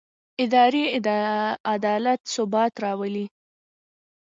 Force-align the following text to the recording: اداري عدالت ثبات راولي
اداري 0.43 0.83
عدالت 1.71 2.19
ثبات 2.35 2.73
راولي 2.83 3.25